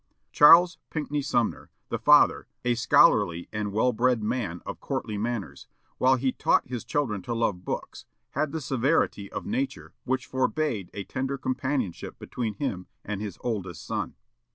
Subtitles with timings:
[0.31, 5.67] Charles Pinckney Sumner, the father, a scholarly and well bred man of courtly manners,
[5.99, 10.89] while he taught his children to love books, had the severity of nature which forbade
[10.95, 14.15] a tender companionship between him and his oldest son.